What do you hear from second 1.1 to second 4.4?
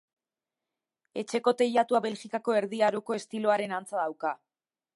Etxeko teilatua Belgikako Erdi Aroko estiloaren antza dauka.